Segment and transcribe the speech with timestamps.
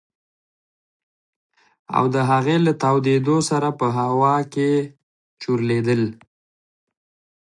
[1.97, 4.73] او د هغې له تاوېدو سره په هوا کښې
[5.41, 6.01] چورلېدل.